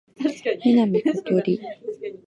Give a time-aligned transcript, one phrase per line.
[0.65, 1.61] 南ことり